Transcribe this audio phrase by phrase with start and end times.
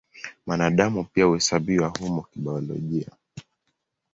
[0.47, 3.11] Mwanadamu pia huhesabiwa humo kibiolojia.